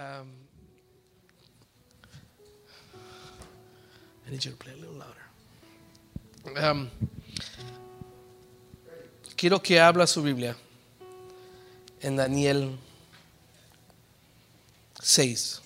[0.00, 0.30] Um,
[4.26, 5.26] I need you to play a little louder.
[6.58, 6.88] Um,
[9.36, 10.56] quiero que habla su Biblia
[12.00, 12.78] en Daniel
[15.02, 15.60] 6.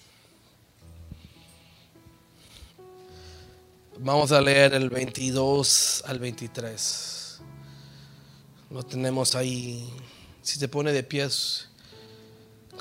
[3.98, 7.40] Vamos a leer el 22 al 23.
[8.70, 9.88] Lo tenemos ahí.
[10.42, 11.68] Si se pone de pies,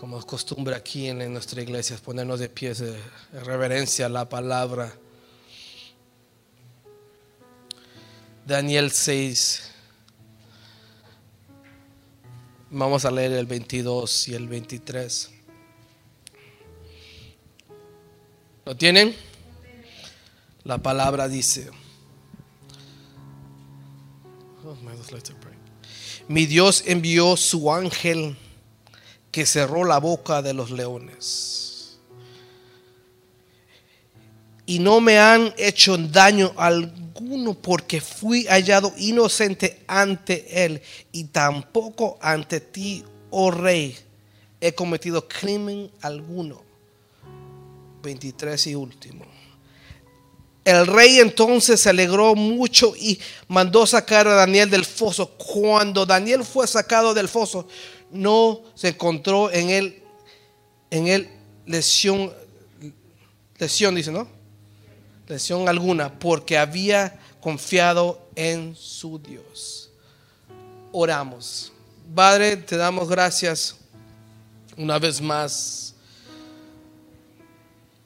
[0.03, 2.99] como es costumbre aquí en, nuestra iglesia, ponernos de pies de
[3.45, 4.93] reverencia a la palabra.
[8.45, 9.71] Daniel 6.
[12.71, 15.31] Vamos a leer el 22 y el 23.
[18.65, 19.15] ¿Lo tienen?
[20.65, 21.69] La palabra dice,
[24.65, 24.75] oh,
[26.27, 28.35] mi Dios envió su ángel
[29.33, 31.97] que cerró la boca de los leones.
[34.67, 42.19] Y no me han hecho daño alguno porque fui hallado inocente ante él y tampoco
[42.21, 43.97] ante ti, oh rey,
[44.61, 46.61] he cometido crimen alguno.
[48.03, 49.25] 23 y último.
[50.63, 55.31] El rey entonces se alegró mucho y mandó sacar a Daniel del foso.
[55.31, 57.67] Cuando Daniel fue sacado del foso,
[58.13, 60.03] no se encontró en él,
[60.89, 61.29] en él
[61.65, 62.31] lesión,
[63.57, 64.27] lesión dice, ¿no?
[65.27, 69.89] Lesión alguna, porque había confiado en su Dios.
[70.91, 71.71] Oramos.
[72.13, 73.75] Padre, te damos gracias
[74.77, 75.93] una vez más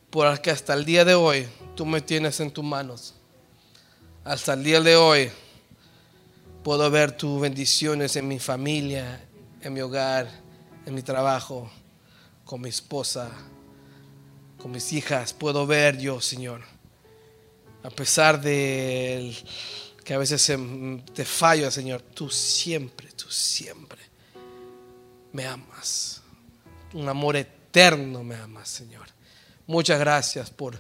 [0.10, 3.14] por que hasta el día de hoy tú me tienes en tus manos.
[4.24, 5.30] Hasta el día de hoy
[6.64, 9.27] puedo ver tus bendiciones en mi familia,
[9.62, 10.30] en mi hogar,
[10.86, 11.70] en mi trabajo,
[12.46, 13.30] con mi esposa,
[14.58, 15.34] con mis hijas.
[15.34, 16.62] Puedo ver yo, Señor.
[17.84, 19.36] A pesar de
[20.04, 20.52] que a veces
[21.14, 24.00] te fallo, Señor, tú siempre, tú siempre
[25.34, 26.22] me amas.
[26.94, 29.08] Un amor eterno me amas, Señor.
[29.68, 30.80] Muchas gracias por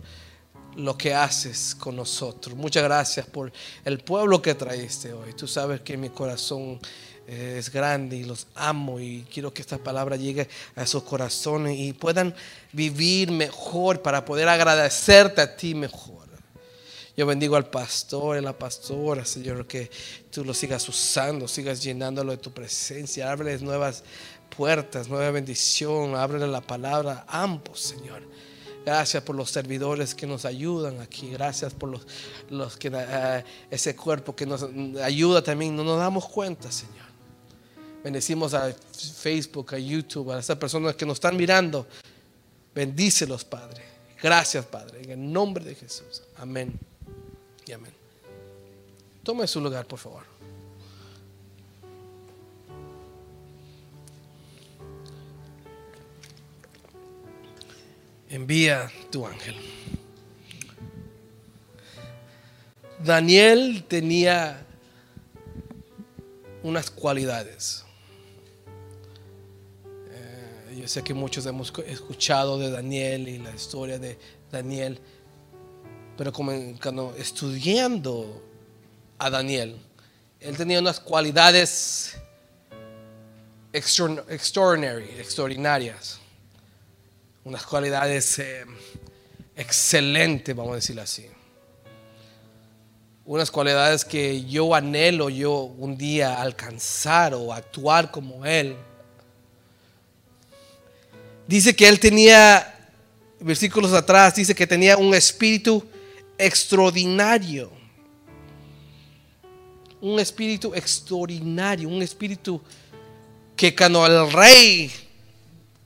[0.78, 2.56] lo que haces con nosotros.
[2.56, 3.52] Muchas gracias por
[3.84, 5.34] el pueblo que traíste hoy.
[5.34, 6.80] Tú sabes que mi corazón
[7.28, 11.92] es grande y los amo y quiero que esta palabra llegue a esos corazones y
[11.92, 12.34] puedan
[12.72, 16.28] vivir mejor para poder agradecerte a ti mejor.
[17.18, 19.90] Yo bendigo al pastor, a la pastora, Señor, que
[20.30, 23.32] tú lo sigas usando, sigas llenándolo de tu presencia.
[23.32, 24.04] Ábreles nuevas
[24.56, 28.22] puertas, nueva bendición, ábrele la palabra a ambos, Señor.
[28.86, 31.32] Gracias por los servidores que nos ayudan aquí.
[31.32, 32.08] Gracias por los,
[32.52, 34.66] los que eh, ese cuerpo que nos
[35.04, 35.76] ayuda también.
[35.76, 37.07] No nos damos cuenta, Señor.
[38.04, 41.88] Bendecimos a Facebook, a YouTube, a esas personas que nos están mirando.
[42.74, 43.84] Bendícelos, Padre.
[44.22, 45.02] Gracias, Padre.
[45.04, 46.24] En el nombre de Jesús.
[46.38, 46.80] Amén.
[47.66, 47.94] Y amén.
[49.24, 50.38] Tome su lugar, por favor.
[58.30, 59.56] envía tu ángel.
[63.04, 64.66] Daniel tenía
[66.64, 67.84] unas cualidades.
[70.78, 74.18] Yo sé que muchos hemos escuchado de Daniel y la historia de
[74.52, 75.00] Daniel,
[76.16, 78.44] pero cuando estudiando
[79.18, 79.78] a Daniel,
[80.40, 82.18] él tenía unas cualidades
[83.74, 86.22] extraordinarias
[87.48, 88.66] unas cualidades eh,
[89.56, 91.28] excelentes, vamos a decirlo así.
[93.24, 98.76] Unas cualidades que yo anhelo yo un día alcanzar o actuar como Él.
[101.48, 102.92] Dice que Él tenía,
[103.40, 105.86] versículos atrás, dice que tenía un espíritu
[106.38, 107.72] extraordinario.
[110.02, 112.62] Un espíritu extraordinario, un espíritu
[113.56, 114.92] que cuando el rey,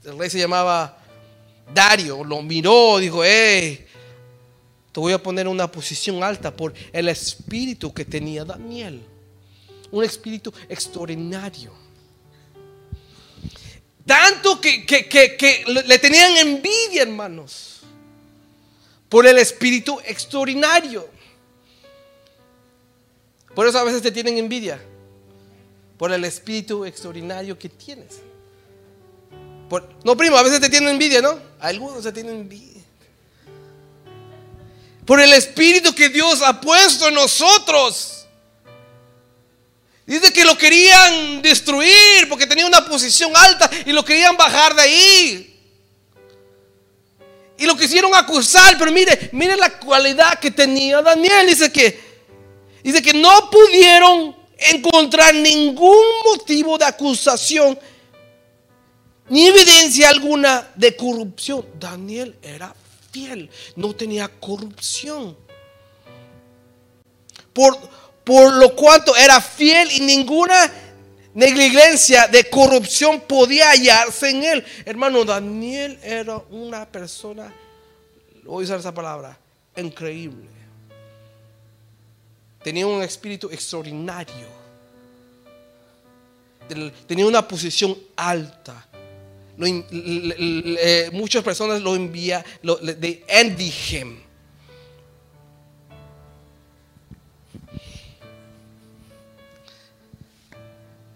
[0.04, 0.98] el rey se llamaba
[1.72, 3.86] Dario lo miró, dijo, hey,
[4.90, 9.02] te voy a poner una posición alta por el espíritu que tenía Daniel.
[9.90, 11.81] Un espíritu extraordinario.
[14.06, 17.80] Tanto que, que, le tenían envidia, hermanos,
[19.08, 21.08] por el espíritu extraordinario.
[23.54, 24.80] Por eso a veces te tienen envidia,
[25.98, 28.20] por el espíritu extraordinario que tienes
[30.04, 31.38] no, primo, a veces te tienen envidia, ¿no?
[31.60, 32.82] Algunos se tienen envidia.
[35.06, 38.21] Por el espíritu que Dios ha puesto en nosotros.
[40.12, 44.82] Dice que lo querían destruir porque tenía una posición alta y lo querían bajar de
[44.82, 45.58] ahí.
[47.78, 51.46] quisieron acusar, pero mire, mire la cualidad que tenía Daniel.
[51.46, 51.98] Dice que,
[52.82, 57.78] dice que no pudieron encontrar ningún motivo de acusación
[59.30, 61.64] ni evidencia alguna de corrupción.
[61.80, 62.76] Daniel era
[63.10, 65.34] fiel, no tenía corrupción.
[67.54, 67.78] Por,
[68.24, 70.72] por lo cuanto era fiel y ninguna
[71.34, 74.64] negligencia de corrupción podía hallarse en él.
[74.84, 77.52] Hermano, Daniel era una persona,
[78.44, 79.38] voy a usar esa palabra,
[79.76, 80.48] increíble.
[82.62, 84.62] Tenía un espíritu extraordinario.
[87.06, 88.86] Tenía una posición alta.
[91.12, 93.72] Muchas personas lo envían, de envy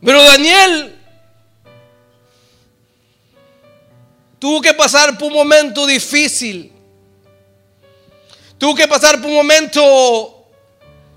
[0.06, 0.96] Pero Daniel
[4.38, 6.72] tuvo que pasar por un momento difícil.
[8.56, 10.46] Tuvo que pasar por un momento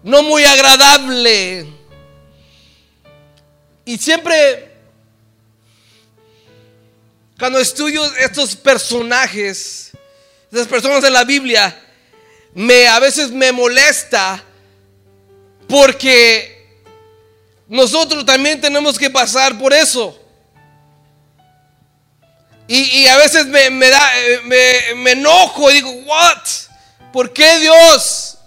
[0.01, 1.67] no muy agradable.
[3.85, 4.71] Y siempre,
[7.37, 9.91] cuando estudio estos personajes,
[10.45, 11.79] estas personas de la Biblia,
[12.55, 14.43] me, a veces me molesta
[15.67, 16.58] porque
[17.69, 20.19] nosotros también tenemos que pasar por eso.
[22.67, 24.11] Y, a veces me, da,
[24.43, 26.37] me, enojo y digo, ¿what?
[27.11, 28.37] ¿Por qué Dios?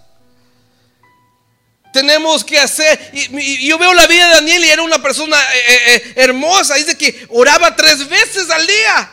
[1.91, 3.11] Tenemos que hacer.
[3.11, 6.75] Y, yo veo la vida de Daniel y era una persona eh, eh, eh, hermosa.
[6.75, 9.11] Dice que oraba tres veces al día.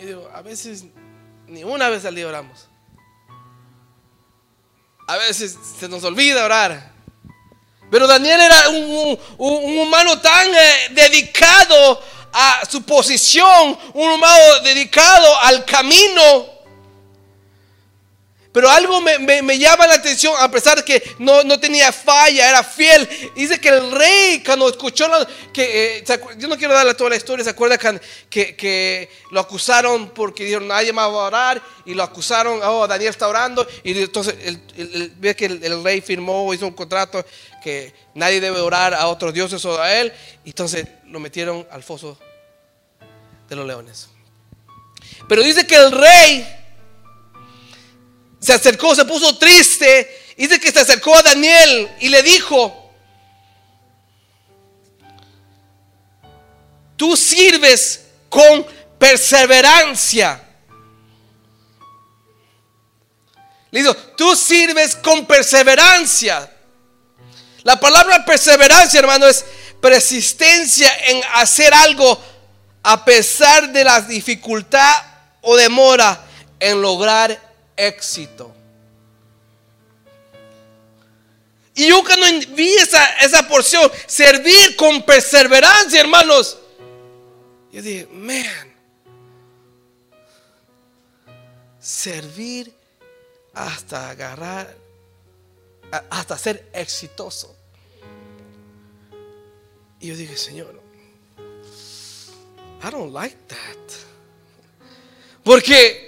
[0.00, 0.84] Y digo, a veces
[1.46, 2.68] ni una vez al día oramos.
[5.06, 6.92] A veces se nos olvida orar.
[7.90, 15.64] Pero Daniel era un, humano tan eh, dedicado a su posición, un humano dedicado al
[15.64, 16.55] camino
[18.56, 23.06] pero algo me, llama la atención, a pesar de que no, tenía falla, era fiel.
[23.34, 25.04] Dice que el rey, cuando escuchó,
[25.52, 26.04] que, eh,
[26.38, 30.90] yo no quiero darle toda la historia, ¿se acuerda que, lo acusaron porque dijeron, nadie
[30.90, 31.62] más va a orar?
[31.84, 33.66] Y lo acusaron, oh, Daniel está orando.
[33.84, 34.34] Y entonces
[35.18, 37.26] ve que el, rey firmó, hizo un contrato
[37.62, 40.10] que nadie debe orar a otros dioses o a él.
[40.46, 42.18] Y entonces lo metieron al foso
[43.50, 44.08] de los leones.
[45.28, 46.65] Pero dice que el rey
[48.46, 50.34] se acercó, se puso triste.
[50.36, 52.92] Dice que se acercó a Daniel y le dijo,
[56.96, 58.64] tú sirves con
[59.00, 60.44] perseverancia.
[63.72, 66.48] Le dijo, tú sirves con perseverancia.
[67.64, 69.44] La palabra perseverancia, hermano, es
[69.80, 72.16] persistencia en hacer algo
[72.84, 75.02] a pesar de la dificultad
[75.40, 76.24] o demora
[76.60, 77.45] en lograr
[77.76, 78.54] éxito.
[81.74, 86.58] Y yo cuando vi esa, esa porción, servir con perseverancia, hermanos,
[87.70, 88.74] yo dije, man,
[91.78, 92.72] servir
[93.52, 94.74] hasta agarrar,
[96.08, 97.54] hasta ser exitoso.
[100.00, 100.80] Y yo dije, Señor,
[102.82, 103.76] I don't like that.
[105.42, 106.05] Porque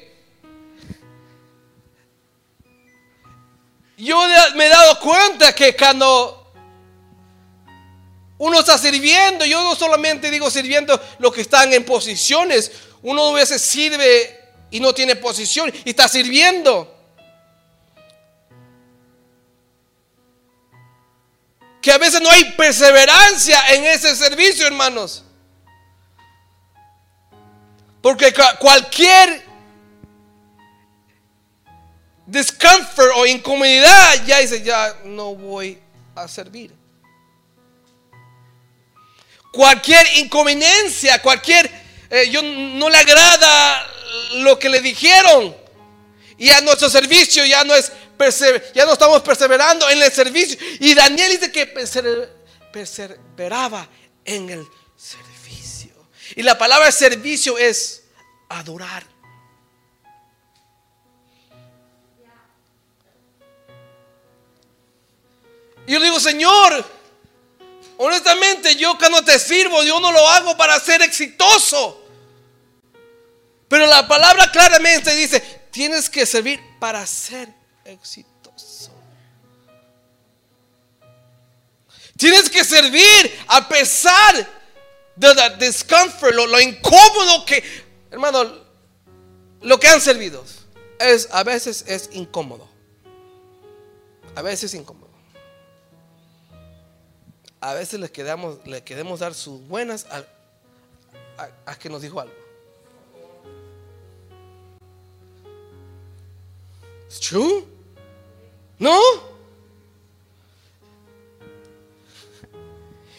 [3.98, 4.20] yo
[4.54, 6.52] me he dado cuenta que cuando
[8.38, 12.70] uno está sirviendo, yo no solamente digo sirviendo los que están en posiciones,
[13.02, 14.38] uno a veces sirve
[14.70, 16.94] y no tiene posición y está sirviendo.
[21.82, 25.24] Que a veces no hay perseverancia en ese servicio, hermanos.
[28.00, 29.47] Porque cualquier
[32.28, 35.78] discomfort o incomodidad, ya dice, ya no voy
[36.14, 36.72] a servir.
[39.50, 41.70] Cualquier inconveniencia, cualquier,
[42.10, 43.86] eh, yo no le agrada
[44.34, 45.56] lo que le dijeron.
[46.36, 47.90] Y a nuestro servicio ya no es,
[48.74, 50.58] ya no estamos perseverando en el servicio.
[50.80, 51.66] Y Daniel dice que
[52.72, 53.88] perseveraba
[54.24, 54.66] en el
[54.96, 55.94] servicio.
[56.36, 58.02] Y la palabra servicio es
[58.50, 59.17] adorar.
[65.88, 66.84] Y yo digo, Señor,
[67.96, 72.04] honestamente yo cuando te sirvo, yo no lo hago para ser exitoso.
[73.68, 75.40] Pero la palabra claramente dice,
[75.70, 77.48] tienes que servir para ser
[77.86, 78.92] exitoso.
[82.18, 84.46] Tienes que servir a pesar
[85.18, 87.64] the, the discomfort, lo, lo incómodo que,
[88.10, 88.44] hermano,
[89.62, 90.44] lo que han servido
[90.98, 92.68] es a veces es incómodo.
[94.34, 95.07] A veces es incómodo.
[97.60, 102.34] A veces le quedamos, le queremos dar sus buenas a, que nos dijo algo.
[107.08, 107.64] ¿Es true?
[108.78, 109.00] ¿No?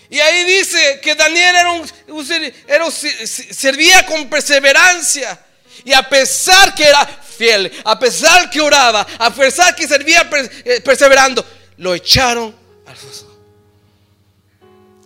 [0.10, 1.88] Y ahí dice que Daniel era un,
[2.68, 5.46] era servía con perseverancia.
[5.84, 10.30] Y a pesar que era fiel, a pesar que oraba, a pesar que servía
[10.66, 11.46] eh, perseverando,
[11.78, 12.56] lo echaron
[12.86, 13.29] al foso.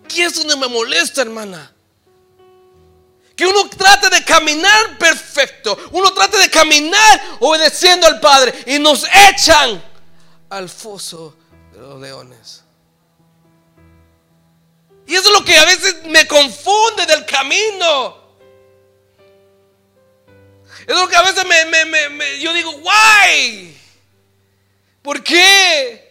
[0.10, 1.72] Y eso no me molesta, hermana.
[3.36, 5.76] Que uno trate de caminar perfecto.
[5.92, 8.54] Uno trate de caminar obedeciendo al Padre.
[8.68, 9.84] Y nos echan
[10.50, 11.36] al foso
[11.72, 12.64] de los leones.
[15.08, 18.22] Y eso es lo que a veces me confunde del camino.
[20.88, 23.76] Es lo que a veces me, me- me- me- yo digo, why?
[25.02, 26.03] ¿Por qué?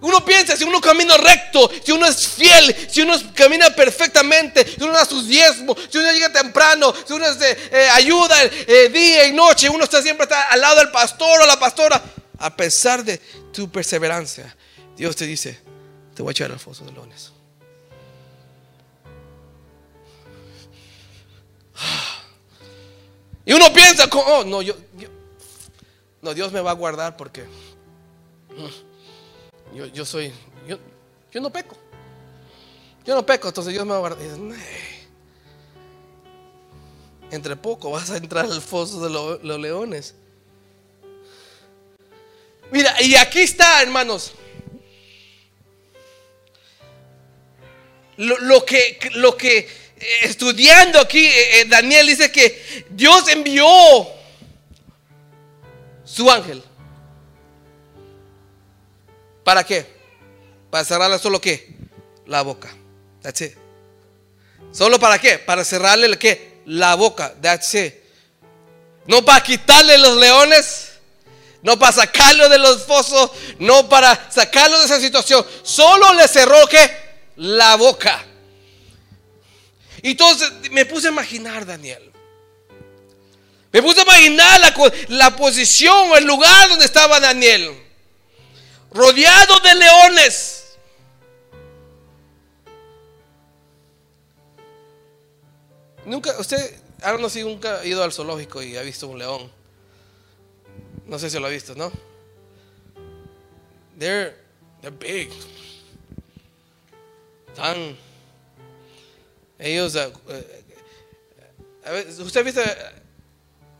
[0.00, 4.82] Uno piensa, si uno camina recto, si uno es fiel, si uno camina perfectamente, si
[4.84, 8.88] uno da sus diezmos, si uno llega temprano, si uno es de, eh, ayuda eh,
[8.90, 12.00] día y noche, uno está siempre está al lado del pastor o la pastora,
[12.38, 13.18] a pesar de
[13.52, 14.54] tu perseverancia,
[14.96, 15.58] Dios te dice,
[16.14, 17.32] te voy a echar al foso de leones.
[23.44, 25.08] Y uno piensa, oh, no, yo, yo-
[26.20, 28.66] no, Dios me va a guardar porque mm,
[29.74, 30.32] yo, yo soy,
[30.66, 30.78] yo,
[31.32, 31.76] yo no peco.
[33.04, 34.26] Yo no peco, entonces Dios me va a guardar.
[37.30, 40.14] Entre poco vas a entrar al foso de lo- los leones.
[42.70, 44.32] Mira, y aquí está, hermanos.
[48.16, 49.68] Lo, lo que, lo que eh,
[50.22, 53.66] estudiando aquí, eh, eh, Daniel dice que Dios envió
[56.04, 56.62] su ángel.
[59.48, 59.86] ¿Para qué?
[60.70, 61.74] Para cerrarle solo qué?
[62.26, 62.68] La boca.
[63.22, 63.54] That's it.
[64.72, 65.38] ¿Solo para qué?
[65.38, 66.60] Para cerrarle el qué?
[66.66, 67.34] La boca.
[67.40, 67.94] That's it.
[69.06, 70.90] No para quitarle los leones.
[71.62, 73.30] No para sacarlo de los fosos.
[73.58, 75.46] No para sacarlo de esa situación.
[75.62, 76.90] Solo le cerró qué?
[77.36, 78.22] La boca.
[80.02, 82.12] Entonces me puse a imaginar, Daniel.
[83.72, 84.74] Me puse a imaginar la,
[85.08, 87.87] la posición o el lugar donde estaba Daniel.
[88.90, 90.78] Rodeado de leones.
[96.04, 99.50] Nunca, usted, ahora no sé, nunca ha ido al zoológico y ha visto un león.
[101.06, 101.92] No sé si lo ha visto, ¿no?
[103.98, 104.34] They're,
[104.80, 105.30] they're big.
[107.54, 107.96] Tan.
[109.58, 110.64] Ellos, eh, eh,
[111.84, 112.60] a veces, usted ha visto,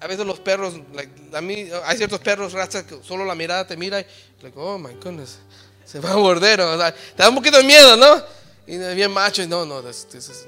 [0.00, 3.66] a veces los perros, like, a mí, hay ciertos perros, razas que solo la mirada
[3.66, 4.06] te mira y,
[4.42, 5.38] like, oh my goodness,
[5.84, 8.22] se va a morder, o te da un poquito de miedo, ¿no?
[8.66, 10.46] Y bien macho, y no, no, this- this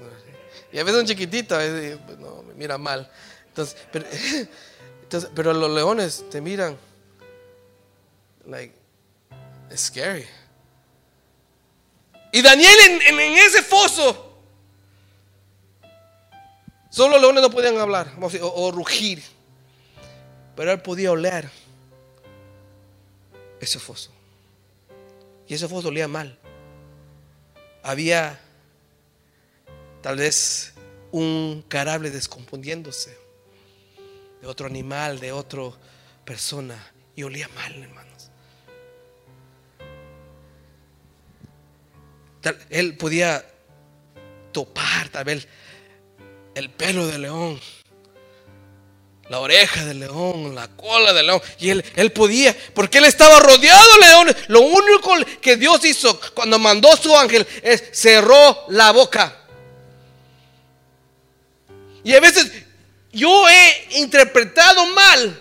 [0.73, 3.11] y a veces un chiquitito, a veces, no, me mira mal.
[3.49, 3.77] Entonces,
[5.35, 6.79] pero, los leones te miran,
[8.47, 8.73] like,
[9.71, 10.25] it's scary.
[12.33, 14.33] Y Daniel en, ese foso,
[16.91, 19.21] solo los leones no podían hablar o rugir,
[20.61, 21.49] pero él podía oler
[23.63, 24.11] ese foso.
[25.49, 26.39] Y ese foso olía mal.
[27.83, 28.39] Había
[30.03, 30.75] tal vez
[31.13, 33.17] un carable descomponiéndose
[34.43, 35.63] de otro animal, de otra
[36.27, 38.31] persona, y olía mal, hermanos.
[42.43, 43.47] Tal- él podía
[44.53, 45.49] topar tal vez
[46.55, 47.59] el pelo del león,
[49.31, 51.41] la oreja del león, la cola del león.
[51.61, 54.37] Y él, él podía, porque él estaba rodeado de leones.
[54.49, 59.37] Lo único que Dios hizo cuando mandó su ángel es cerró la boca.
[62.03, 62.51] Y a veces
[63.13, 65.41] yo he interpretado mal.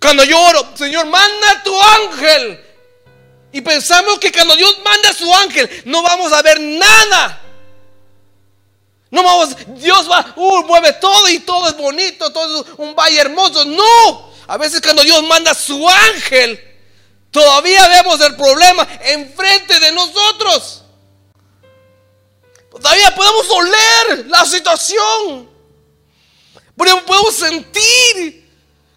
[0.00, 2.64] Cuando yo oro, Señor, manda tu ángel.
[3.50, 7.41] Y pensamos que cuando Dios manda su ángel, no vamos a ver nada.
[9.12, 13.20] No vamos, Dios va, uh, mueve todo y todo es bonito, todo es un valle
[13.20, 13.62] hermoso.
[13.66, 16.58] No, a veces cuando Dios manda su ángel,
[17.30, 20.82] todavía vemos el problema enfrente de nosotros.
[22.70, 25.50] Todavía podemos oler la situación.
[26.74, 28.50] Podemos sentir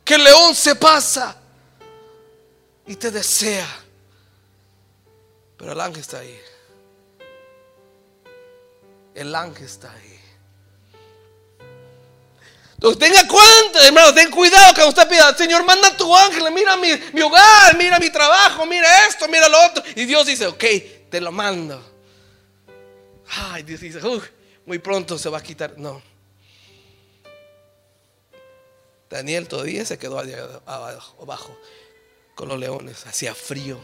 [0.05, 1.35] que el león se pasa
[2.87, 3.67] y te desea.
[5.57, 6.39] Pero el ángel está ahí.
[9.15, 10.19] El ángel está ahí.
[12.73, 16.89] Entonces tenga cuenta, hermano, ten cuidado que usted pida, Señor, manda tu ángel, mira mi,
[17.13, 19.83] mi hogar, mira mi trabajo, mira esto, mira lo otro.
[19.95, 20.63] Y Dios dice, ok,
[21.09, 21.81] te lo mando.
[23.29, 23.99] Ay, Dios dice,
[24.65, 25.77] muy pronto se va a quitar.
[25.77, 26.01] No.
[29.09, 30.19] Daniel todavía se quedó
[30.65, 31.57] abajo
[32.35, 33.79] con los leones, hacía frío.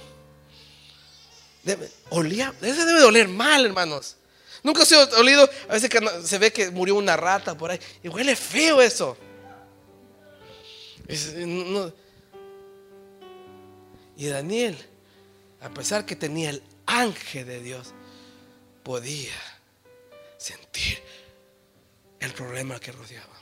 [1.63, 4.17] Debe, olía, ese debe de oler mal, hermanos.
[4.63, 5.89] Nunca se ha olido, a veces
[6.25, 9.17] se ve que murió una rata por ahí y huele feo eso.
[14.17, 14.77] y Daniel,
[15.61, 17.93] a pesar que tenía el ángel de Dios,
[18.83, 19.33] podía
[20.37, 21.01] sentir
[22.19, 23.41] el problema que rodeaba.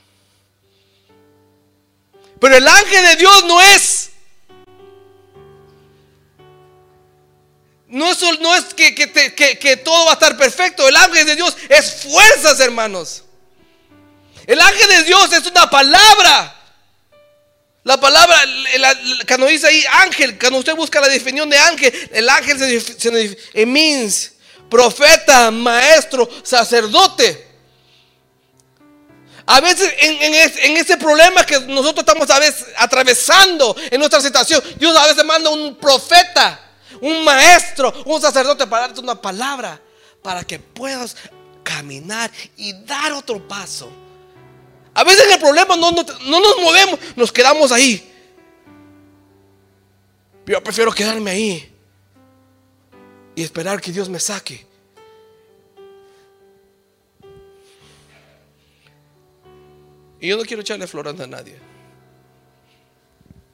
[2.40, 3.99] Pero el ángel de Dios no es
[7.90, 10.88] No es, no es que, que, todo va a estar perfecto.
[10.88, 13.24] El ángel de Dios es fuerzas, hermanos.
[14.46, 16.56] El ángel de Dios es una palabra.
[17.82, 18.38] La palabra,
[19.26, 23.66] cuando dice ahí ángel, cuando usted busca la definición de ángel, el ángel se, se
[23.66, 24.32] means
[24.70, 27.48] profeta, maestro, sacerdote.
[29.46, 34.62] A veces en, en, ese problema que nosotros estamos a veces atravesando en nuestra situación,
[34.76, 36.69] Dios a veces manda un profeta
[37.00, 39.80] un maestro, un sacerdote para darte una palabra,
[40.22, 41.16] para que puedas
[41.62, 43.90] caminar y dar otro paso.
[44.94, 48.06] A veces el problema no, no, nos movemos, nos quedamos ahí.
[50.46, 51.72] Yo prefiero quedarme ahí
[53.36, 54.66] y esperar que Dios me saque.
[60.20, 61.56] Y yo no quiero echarle flores a nadie.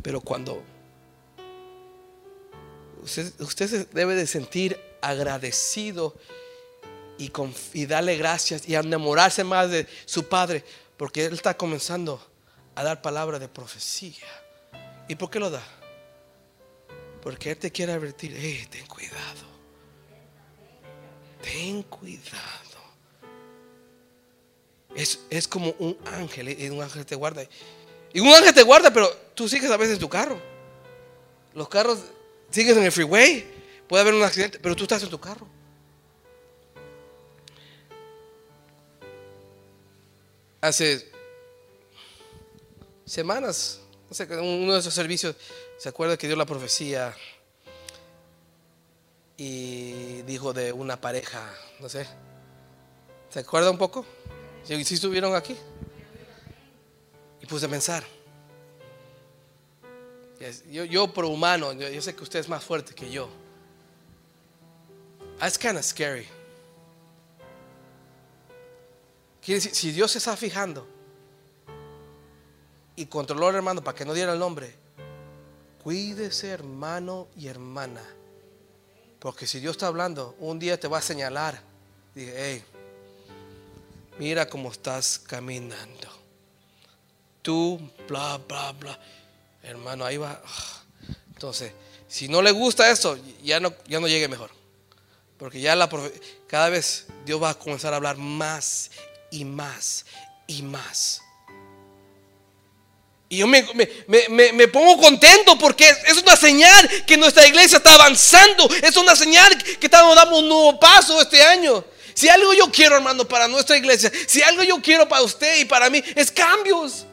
[0.02, 0.62] Pero cuando
[3.06, 6.16] Usted, se debe de sentir agradecido
[7.18, 7.32] y,
[7.72, 10.64] y darle gracias y enamorarse más de su Padre,
[10.96, 12.20] porque Él está comenzando
[12.74, 14.26] a dar palabra de profecía.
[15.06, 15.62] ¿Y por qué lo da?
[17.22, 19.46] Porque Él te quiere advertir, hey, ten cuidado.
[21.42, 22.56] Ten cuidado.
[24.96, 27.44] Es, es, como un ángel, y un ángel te guarda.
[28.12, 30.40] Y un ángel te guarda, pero tú sigues a veces en tu carro.
[31.54, 32.00] Los carros
[32.50, 33.46] Sigues en el freeway,
[33.88, 35.46] puede haber un accidente, pero tú estás en tu carro.
[40.60, 41.10] Hace
[43.04, 43.80] semanas,
[44.28, 45.36] no uno de esos servicios
[45.76, 47.14] se acuerda que dio la profecía
[49.36, 52.06] y dijo de una pareja, no sé.
[53.28, 54.06] ¿Se acuerda un poco?
[54.64, 55.54] Si, si estuvieron aquí.
[57.42, 58.15] Y puse a pensar.
[60.70, 63.28] Yo, yo por humano, yo, sé que usted es más fuerte que yo.
[65.42, 66.26] It's kind of scary.
[69.40, 70.86] Quiere decir, si Dios se está fijando
[72.96, 74.74] y controló al hermano para que no diera el nombre,
[75.82, 78.02] cuídese hermano y hermana.
[79.18, 81.62] Porque si Dios está hablando, un día te va a señalar.
[82.14, 82.64] Dije, hey,
[84.18, 86.08] mira cómo estás caminando.
[87.40, 88.98] Tú, bla, bla, bla.
[89.66, 90.40] Hermano, ahí va.
[91.34, 91.72] Entonces,
[92.08, 94.50] si no le gusta eso, ya no, ya no llegue mejor.
[95.38, 95.88] Porque ya la
[96.46, 98.90] cada vez Dios va a comenzar a hablar más
[99.30, 100.06] y más
[100.46, 101.20] y más.
[103.28, 108.68] Y yo me, pongo contento porque es, una señal que nuestra iglesia está avanzando.
[108.82, 111.84] Es una señal que estamos dando un nuevo paso este año.
[112.14, 115.64] Si algo yo quiero, hermano, para nuestra iglesia, si algo yo quiero para usted y
[115.64, 117.04] para mí, es cambios.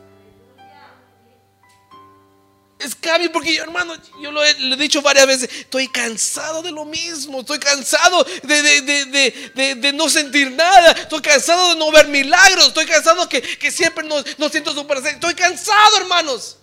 [2.84, 6.86] Es cambio porque yo, hermano, yo lo he, dicho varias veces, estoy cansado de lo
[6.86, 13.28] mismo, estoy cansado de, no sentir nada, estoy cansado de no ver milagros, estoy cansado
[13.30, 16.58] que, que siempre no, no siento su presencia, estoy cansado, hermanos.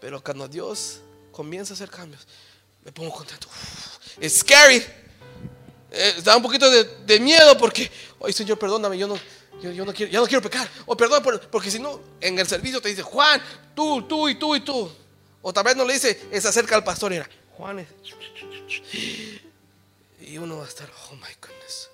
[0.00, 1.00] Pero cuando Dios
[1.32, 2.26] comienza a hacer cambios,
[2.84, 3.48] me pongo contento.
[4.20, 4.84] Es scary.
[5.90, 7.90] Eh, da un poquito de, miedo porque,
[8.24, 9.18] ay Señor, perdóname, yo no,
[9.60, 10.68] yo, no quiero, ya no quiero pecar.
[10.86, 13.42] O perdón, porque si no, en el servicio te dice, Juan,
[13.74, 14.90] tú, tú y tú y tú.
[15.42, 17.88] O tal vez no le dice, es acerca al pastor y era, Juan es...
[20.20, 21.90] Y uno va a estar, oh my goodness.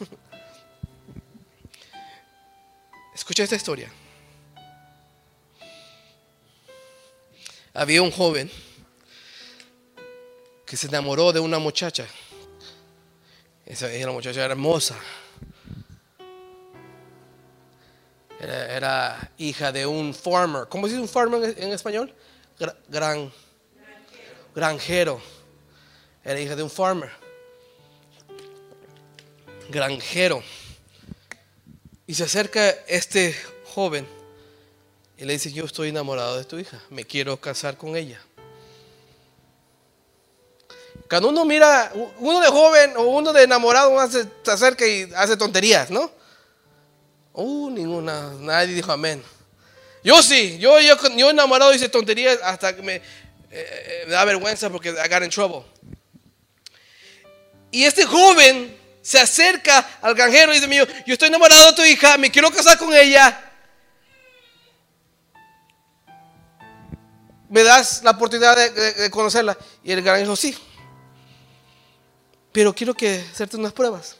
[3.14, 3.92] Escucha esta historia.
[7.74, 8.50] Había un joven
[10.66, 12.06] que se enamoró de una muchacha.
[13.66, 14.96] Esa, la muchacha era hermosa.
[18.80, 20.66] Era, hija de un farmer.
[20.66, 22.14] ¿Cómo se dice un farmer en, español?
[22.88, 23.30] Gran,
[24.54, 25.20] granjero.
[26.24, 27.10] Era hija de un farmer.
[29.68, 30.42] granjero.
[32.06, 34.08] Y se acerca este joven
[35.18, 38.18] y le dice, yo estoy enamorado de tu hija, me quiero casar con ella.
[41.06, 45.36] Cuando uno mira, uno de joven o uno de enamorado, uno se, acerca y hace
[45.36, 46.19] tonterías, ¿no?
[47.32, 49.22] Uh, ninguna, nadie dijo amén.
[50.02, 53.02] Yo sí, yo, yo, yo enamorado hice tonterías hasta que me, eh,
[53.50, 55.64] eh, me da vergüenza porque I got in trouble.
[57.70, 61.84] Y este joven se acerca al granjero y dice, mío, yo estoy enamorado de tu
[61.84, 63.46] hija, me quiero casar con ella.
[67.48, 69.58] ¿Me das la oportunidad de, conocerla?
[69.82, 70.56] Y el granjero, sí.
[72.52, 74.19] Pero quiero que hacerte unas pruebas.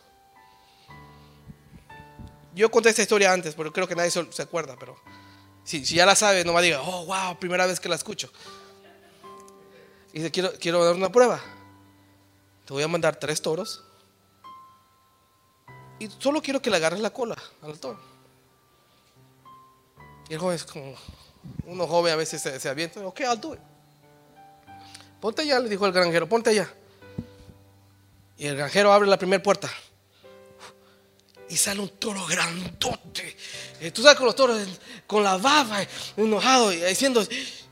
[2.54, 4.76] Yo conté esta historia antes, pero creo que nadie se acuerda.
[4.78, 4.96] Pero
[5.64, 8.30] si, ya la sabe, no me diga, oh, wow, primera vez que la escucho.
[10.12, 11.40] Y dice, quiero, quiero dar una prueba.
[12.66, 13.84] Te voy a mandar tres toros
[16.00, 18.00] y solo quiero que le agarres la cola al toro.
[20.30, 20.94] Y el joven es como,
[21.66, 23.60] uno joven a veces se, avienta, ok, I'll do it.
[25.20, 26.72] Ponte allá, le dijo el granjero, ponte allá.
[28.38, 29.70] Y el granjero abre la primera puerta.
[31.50, 33.36] Y sale un toro grandote.
[33.80, 34.66] Y tú sabes con los toros,
[35.06, 35.84] con la baba,
[36.16, 37.26] enojado, y diciendo.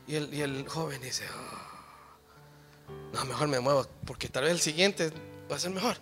[0.05, 4.59] Y el, y el joven dice: oh, No, mejor me muevo, porque tal vez el
[4.59, 5.13] siguiente
[5.49, 5.97] va a ser mejor.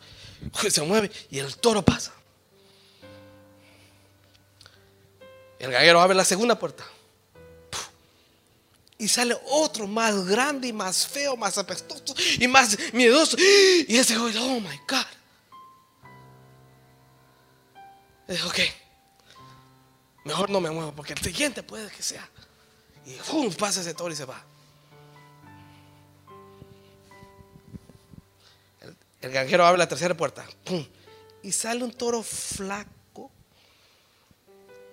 [0.69, 2.13] Se mueve y el toro pasa.
[5.59, 6.83] El gallero abre la segunda puerta.
[8.97, 13.37] Y sale otro más grande y más feo, más apestoso y más miedoso.
[13.37, 15.05] Y ese joven, oh my God.
[18.27, 18.59] Y dijo, ok,
[20.25, 22.27] mejor no me muevo porque el siguiente puede que sea.
[23.05, 23.53] Y ¡pum!
[23.53, 24.43] pasa ese toro y se va.
[28.81, 30.45] El, el granjero abre la tercera puerta.
[30.65, 30.85] ¡pum!
[31.43, 32.97] Y sale un toro flaco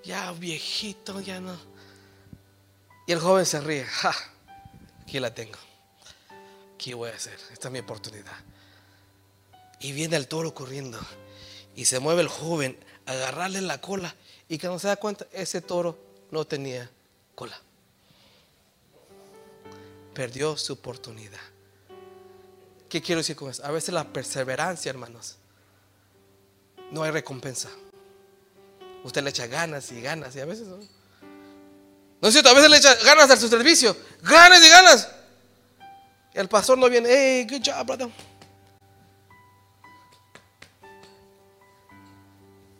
[0.04, 1.58] ya viejito, ya no.
[3.06, 4.14] Y el joven se ríe, ja,
[5.02, 5.58] aquí la tengo.
[6.78, 7.38] ¿Qué voy a hacer?
[7.52, 8.36] Esta es mi oportunidad.
[9.80, 11.00] Y viene el toro corriendo.
[11.74, 14.14] Y se mueve el joven agarrarle la cola.
[14.48, 15.98] Y cuando se da cuenta, ese toro
[16.30, 16.90] no tenía
[17.34, 17.60] cola.
[20.12, 21.40] Perdió su oportunidad.
[22.88, 23.64] ¿Qué quiero decir con eso?
[23.64, 25.36] A veces la perseverancia, hermanos,
[26.90, 27.68] no hay recompensa.
[29.02, 30.78] Usted le echa ganas y ganas y a veces no.
[32.20, 33.96] No es cierto, a veces le echa ganas a su servicio.
[34.22, 35.08] Ganas y ganas.
[36.32, 38.08] El pastor no viene, hey, good job, brother.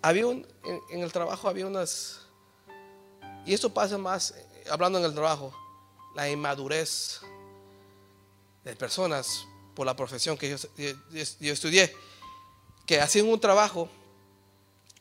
[0.05, 0.47] Había un,
[0.91, 2.21] en, el trabajo había unas,
[3.47, 5.57] y esto pasa más, eh, hablando en el trabajo,
[6.15, 7.23] la inmadurez
[8.65, 10.57] de personas por la profesión que yo,
[11.41, 11.97] yo estudié,
[12.85, 13.89] que hacían un trabajo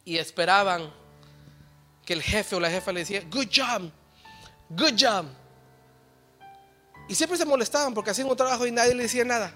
[0.05, 0.89] y esperaban
[2.05, 3.91] que el jefe o la jefa le decía, good job,
[4.69, 5.25] good job.
[7.09, 9.53] Y siempre se molestaban porque hacían un trabajo y nadie le decía nada.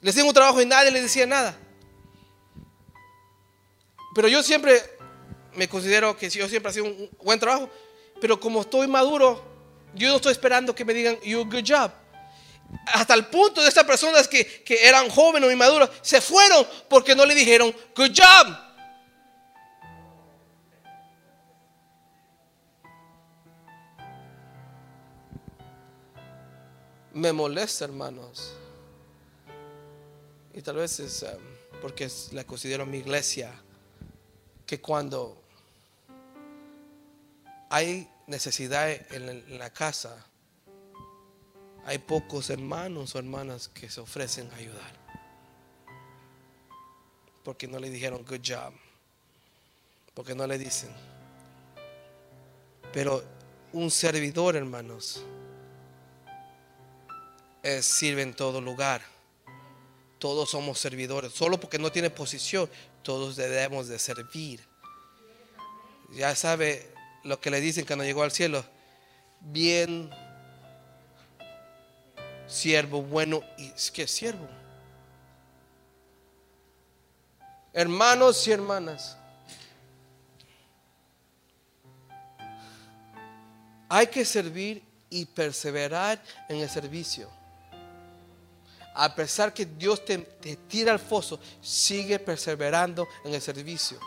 [0.00, 1.56] Le hacían un trabajo y nadie le decía nada.
[4.14, 4.82] Pero yo siempre
[5.54, 7.70] me considero que yo siempre hacía un buen trabajo.
[8.20, 9.42] Pero como estoy maduro,
[9.94, 11.90] yo no estoy esperando que me digan, you good job.
[12.86, 17.14] Hasta el punto de estas personas que, que eran jóvenes o inmaduros se fueron porque
[17.14, 18.72] no le dijeron, good job.
[27.14, 28.54] me molesta, hermanos.
[30.54, 31.28] Y tal vez es um,
[31.80, 33.52] porque la considero mi iglesia,
[34.72, 35.36] que cuando
[37.68, 40.24] hay necesidad en la casa,
[41.84, 44.94] hay pocos hermanos o hermanas que se ofrecen a ayudar.
[47.44, 48.72] Porque no le dijeron good job.
[50.14, 50.88] Porque no le dicen.
[52.94, 53.22] Pero
[53.74, 55.22] un servidor, hermanos,
[57.82, 59.02] sirve en todo lugar.
[60.18, 61.34] Todos somos servidores.
[61.34, 62.70] Solo porque no tiene posición,
[63.02, 64.60] todos debemos de servir.
[66.10, 66.92] Ya sabe
[67.24, 68.64] lo que le dicen cuando llegó al cielo.
[69.40, 70.10] Bien,
[72.46, 73.42] siervo bueno.
[73.58, 74.48] ¿Y qué siervo?
[77.72, 79.16] Hermanos y hermanas.
[83.88, 87.41] Hay que servir y perseverar en el servicio
[88.94, 90.18] a pesar que Dios te,
[90.68, 93.98] tira al foso, sigue perseverando en el servicio.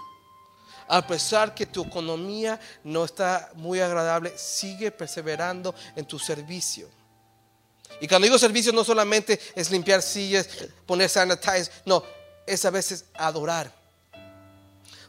[0.87, 6.89] A pesar que tu economía no está muy agradable, sigue perseverando en tu servicio.
[7.99, 10.47] Y cuando digo servicio no solamente es limpiar sillas,
[10.85, 12.03] poner sanitizer, no,
[12.45, 13.73] es a veces adorar.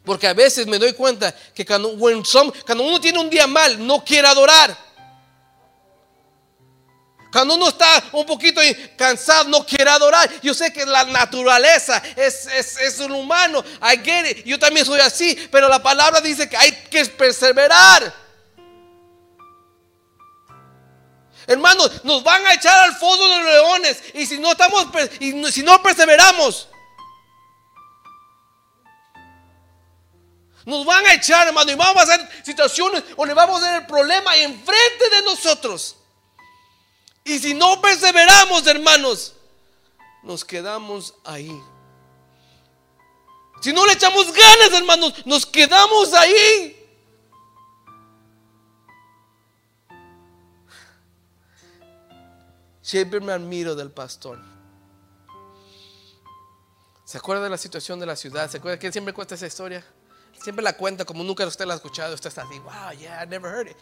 [0.05, 4.05] Porque a veces me doy cuenta que cuando, cuando uno tiene un día mal, no
[4.05, 4.86] quiere adorar.
[7.33, 8.61] Cuando uno está un poquito
[8.97, 10.31] cansado, no quiere adorar.
[10.43, 13.65] Yo sé que la naturaleza es, es, un humano.
[13.83, 14.43] I.
[14.45, 15.49] Yo también soy así.
[15.51, 18.13] Pero la palabra dice que hay que perseverar.
[21.47, 24.03] Hermanos, nos van a echar al fondo de los leones.
[24.15, 24.87] Y si no estamos,
[25.21, 26.69] y si no perseveramos,
[30.65, 31.71] nos van a echar, hermano.
[31.71, 35.97] Y vamos a hacer situaciones donde vamos a ver el problema enfrente de nosotros.
[37.27, 39.35] Y si no perseveramos, hermanos,
[40.23, 41.61] nos quedamos ahí.
[43.61, 46.73] Si no le echamos ganas, hermanos, nos quedamos ahí.
[52.81, 54.39] Siempre me admiro del pastor.
[57.05, 58.49] ¿Se acuerda de la situación de la ciudad?
[58.49, 59.85] ¿Se acuerda que siempre cuenta esa historia?
[60.41, 62.15] Siempre la cuenta como nunca usted la ha escuchado.
[62.15, 63.77] Usted está así, wow, yeah, I never heard it.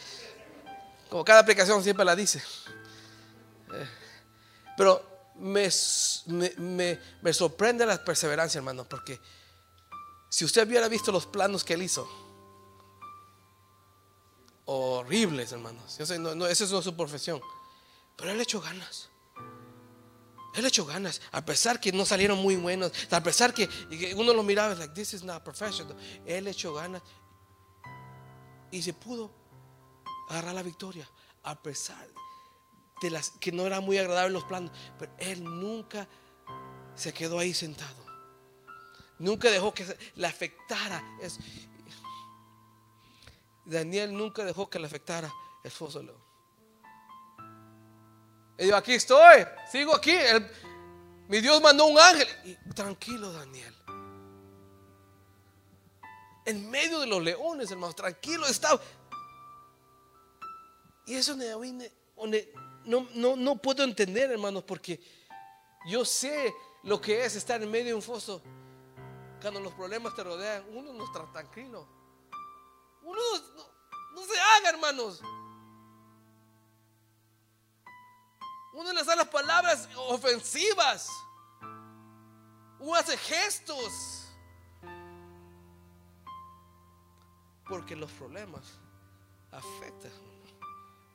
[1.11, 2.43] Como cada aplicación siempre la dice.
[4.77, 5.69] Pero me,
[7.23, 9.21] me, sorprende la perseverancia, hermano, porque
[10.29, 12.09] si usted hubiera visto los planos que él hizo,
[14.67, 15.99] horribles, hermanos.
[15.99, 17.41] Yo no, no, esa es su profesión.
[18.17, 19.11] Pero él echó ganas.
[20.55, 23.69] Él echó ganas, a pesar que no salieron muy buenos, a pesar que
[24.17, 25.97] uno lo miraba, like, this is not professional.
[26.25, 27.03] Él echó ganas
[28.71, 29.33] y se pudo
[30.29, 31.09] agarrar la victoria,
[31.43, 32.07] a pesar
[33.41, 36.07] que no era muy agradable los planos, pero él nunca
[36.95, 38.05] se quedó ahí sentado.
[39.19, 39.85] Nunca dejó que
[40.17, 41.03] le afectara.
[43.65, 46.03] Daniel nunca dejó que le afectara el foso
[48.59, 50.17] Y yo aquí estoy, sigo aquí.
[51.29, 52.29] mi Dios mandó un ángel.
[52.75, 53.75] tranquilo, Daniel.
[56.47, 58.81] En medio de los leones, hermano, tranquilo estaba.
[61.07, 62.53] Y eso donde, donde
[62.85, 65.01] no, no, no puedo entender, hermanos, porque
[65.87, 68.43] yo sé lo que es estar en medio de un foso.
[69.41, 71.87] Cuando los problemas te rodean, uno no está tranquilo.
[73.03, 73.21] Uno
[74.15, 75.21] no, se haga, hermanos.
[78.73, 81.09] Uno le da las palabras ofensivas.
[82.79, 84.29] Uno hace gestos.
[87.69, 88.63] Porque los problemas
[89.51, 90.13] afectan.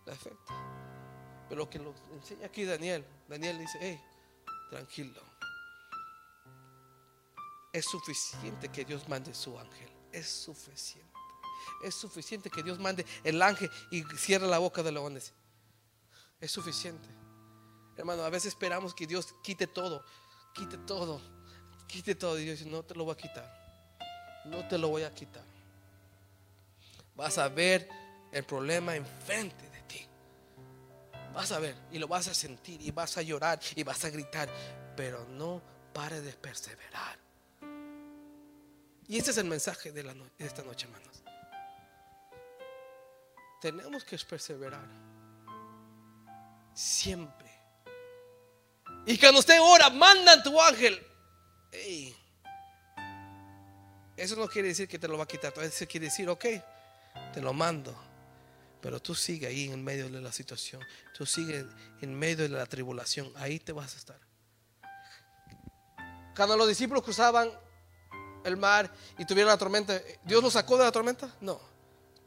[0.08, 0.89] afectan.
[1.50, 4.00] Pero lo que nos enseña aquí Daniel, Daniel dice, hey,
[4.70, 5.20] tranquilo.
[7.74, 9.90] Es suficiente que Dios mande su ángel.
[10.12, 11.10] Es suficiente.
[11.84, 15.34] Es suficiente que Dios mande el ángel y cierre la boca de leones.
[16.40, 17.08] Es suficiente.
[17.98, 20.06] Hermano, a veces esperamos que Dios quite todo.
[20.54, 21.20] Quite todo.
[21.88, 22.40] Quite todo.
[22.40, 24.40] Y Dios dice, no te lo voy a quitar.
[24.46, 25.44] No te lo voy a quitar.
[27.16, 27.90] Vas a ver
[28.32, 29.69] el problema enfrente
[31.40, 34.10] Vas a ver y lo vas a sentir y vas a llorar y vas a
[34.10, 34.50] gritar,
[34.98, 35.62] pero no
[35.94, 37.18] pare de perseverar.
[39.08, 40.02] Y ese es el mensaje de,
[40.38, 41.24] esta noche, hermanos.
[43.62, 44.86] Tenemos que perseverar.
[46.74, 47.50] Siempre.
[49.06, 51.02] Y cuando usted ora, manda tu ángel.
[54.18, 55.54] Eso no quiere decir que te lo va a quitar.
[55.60, 56.46] Eso quiere decir, ok,
[57.32, 58.09] te lo mando.
[58.82, 60.82] Pero tú sigue ahí en medio de la situación.
[61.14, 61.66] Tú sigue
[62.02, 63.32] en medio de la tribulación.
[63.36, 64.20] Ahí te vas a estar.
[66.36, 67.52] Cuando los discípulos cruzaban
[68.46, 71.36] el mar y tuvieron la tormenta, ¿Dios los sacó de la tormenta?
[71.42, 71.60] No.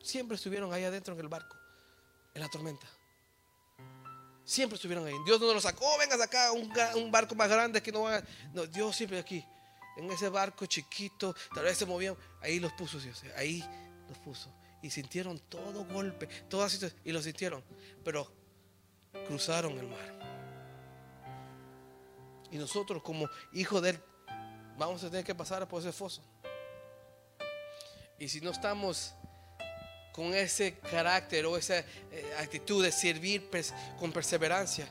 [0.03, 1.57] Siempre estuvieron ahí adentro en el barco,
[2.35, 2.87] en la tormenta.
[4.45, 5.15] Siempre estuvieron ahí.
[5.25, 8.67] Dios no los sacó, vengas acá, un, un barco más grande que no va No,
[8.67, 9.43] Dios siempre aquí.
[9.97, 12.17] En ese barco chiquito, tal vez se movían.
[12.43, 13.23] Ahí los puso Dios.
[13.37, 13.65] Ahí
[14.09, 17.62] los puso y sintieron todo golpe, todas y lo sintieron,
[18.05, 18.31] pero
[19.27, 20.23] cruzaron el mar.
[22.51, 24.01] Y nosotros como hijos de él
[24.77, 26.23] vamos a tener que pasar por ese foso.
[28.18, 29.14] Y si no estamos
[30.12, 33.49] con ese carácter o esa eh, actitud de servir
[33.99, 34.87] con perseverancia,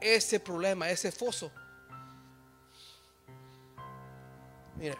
[0.00, 1.50] ese problema, ese foso,
[4.76, 4.96] mire,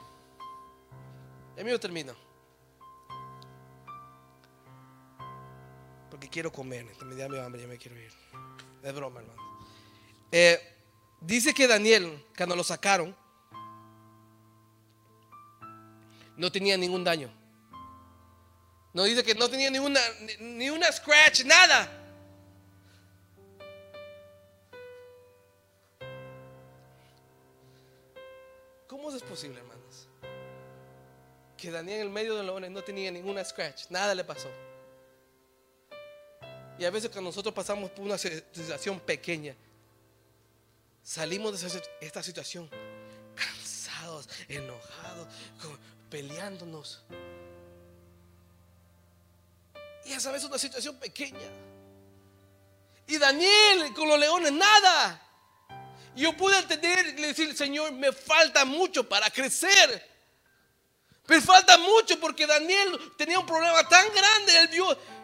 [1.57, 2.14] el mío termina.
[6.20, 6.85] Porque quiero comer.
[6.85, 8.12] Me da mi hambre, ya me quiero ir.
[8.83, 9.42] Es broma, hermano.
[10.30, 10.61] Eh,
[11.18, 13.16] dice que Daniel, cuando lo sacaron,
[16.37, 17.33] no tenía ningún daño.
[18.92, 19.98] No dice que no tenía ninguna,
[20.40, 21.90] ni una scratch, nada.
[28.87, 29.59] ¿Cómo es posible?
[29.59, 30.06] hermanos.
[31.56, 34.50] Que Daniel en el medio de los leones no tenía ninguna scratch, nada le pasó.
[36.80, 39.54] Y a veces cuando nosotros pasamos por una situación pequeña,
[41.04, 42.70] salimos de esta situación
[43.34, 45.28] cansados, enojados,
[46.08, 47.02] peleándonos.
[50.06, 51.50] Y esa vez una situación pequeña.
[53.06, 55.20] Y Daniel con los leones, nada.
[56.16, 60.08] Yo pude entender y decir, Señor, me falta mucho para crecer.
[61.26, 64.60] Me falta mucho porque Daniel tenía un problema tan grande.
[64.60, 65.19] Él vio.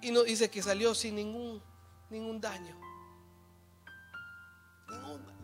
[0.00, 1.60] Y no dice que salió sin ningún,
[2.10, 2.76] ningún daño.
[4.88, 5.38] Ningún daño,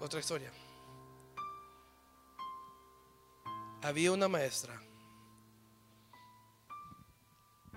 [0.00, 0.50] Otra historia.
[3.82, 4.80] Había una maestra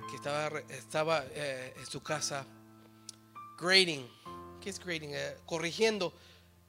[0.09, 2.45] que estaba, estaba eh, en su casa
[3.57, 4.09] grading.
[4.61, 5.11] ¿Qué es grading?
[5.13, 6.13] Eh, corrigiendo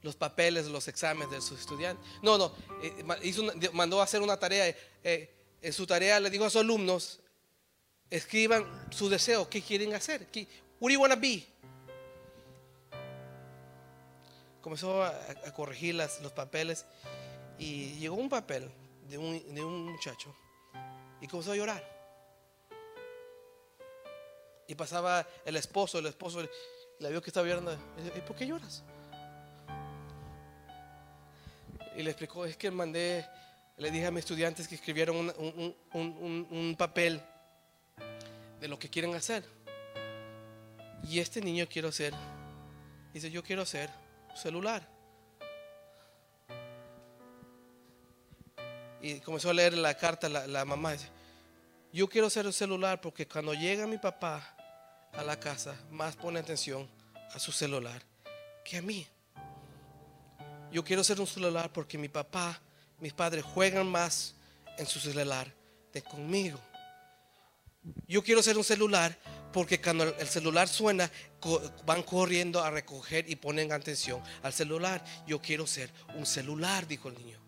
[0.05, 2.05] los papeles, los exámenes de sus estudiantes.
[2.21, 4.73] No, no, eh, hizo mandó a hacer una tarea.
[5.03, 7.19] en su tarea le dijo a sus alumnos,
[8.09, 10.27] escriban su deseo, qué quieren hacer.
[10.27, 10.47] ¿Qué,
[10.79, 11.43] what do you want to be?
[14.61, 15.13] Comenzó a,
[15.55, 16.85] corregir las, los papeles
[17.57, 18.69] y llegó un papel
[19.09, 20.35] de un, de un muchacho
[21.19, 21.95] y comenzó a llorar.
[24.67, 26.47] Y pasaba el esposo, el esposo
[26.99, 27.75] la vio que estaba llorando.
[28.15, 28.83] ¿Y por qué lloras?
[31.95, 33.25] Y le explicó, es que mandé,
[33.77, 37.21] le dije a mis estudiantes que escribieron un, un, un, papel
[38.59, 39.45] de lo que quieren hacer.
[41.03, 42.13] Y este niño quiero hacer,
[43.13, 43.89] dice, yo quiero hacer
[44.35, 44.87] celular.
[49.01, 50.93] Y comenzó a leer la carta la, la mamá.
[50.93, 51.09] Dice,
[51.93, 54.55] yo quiero un celular porque cuando llega mi papá
[55.13, 56.89] a la casa, más pone atención
[57.33, 58.01] a su celular
[58.65, 59.07] que a mí.
[60.71, 62.61] Yo quiero ser un celular porque mi papá,
[62.99, 64.35] mis padres juegan más
[64.77, 65.53] en su celular
[65.93, 66.59] de conmigo.
[68.07, 69.17] Yo quiero ser un celular
[69.53, 71.09] porque cuando el celular suena,
[71.85, 75.03] van corriendo a recoger y ponen atención al celular.
[75.27, 77.39] Yo quiero ser un celular, dijo el niño.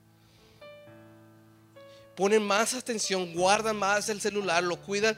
[2.15, 5.17] Ponen más atención, guardan más el celular, lo cuidan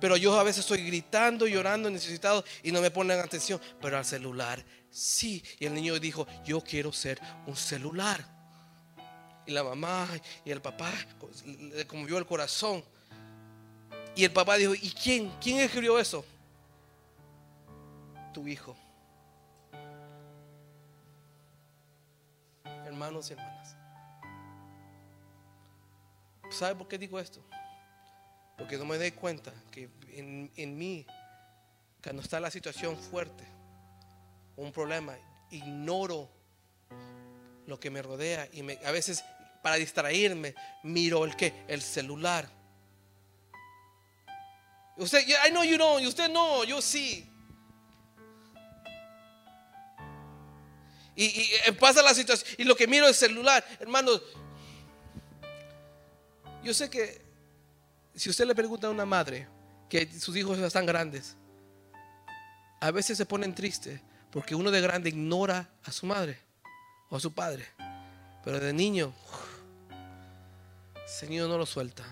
[0.00, 3.60] pero yo a veces estoy gritando, llorando, necesitado y no me ponen atención.
[3.80, 5.42] Pero al celular sí.
[5.58, 8.24] Y el niño dijo, yo quiero ser un celular.
[9.46, 10.08] Y la mamá
[10.44, 10.92] y el papá
[11.44, 12.84] le conmovió el corazón.
[14.14, 15.32] Y el papá dijo, ¿y quién?
[15.40, 16.24] ¿Quién escribió eso?
[18.32, 18.76] Tu hijo.
[22.84, 23.76] Hermanos y hermanas.
[26.50, 27.42] ¿Sabe por qué digo esto?
[28.58, 31.06] Porque no me doy cuenta que en, mí,
[32.02, 33.44] cuando está la situación fuerte,
[34.56, 35.16] un problema,
[35.50, 36.28] ignoro
[37.66, 39.24] lo que me rodea y a veces
[39.62, 42.48] para distraerme miro el que el celular.
[44.96, 47.30] Usted, I know you don't, y usted no, yo sí.
[51.14, 54.20] Y, y, pasa la situación y lo que miro es el celular, hermanos.
[56.64, 57.27] Yo sé que
[58.14, 59.46] si usted le pregunta a una madre
[59.88, 61.36] que sus hijos están grandes,
[62.80, 66.38] a veces se ponen tristes porque uno de grande ignora a su madre
[67.08, 67.66] o a su padre.
[68.44, 69.12] Pero de niño,
[71.04, 72.04] ese niño no lo suelta.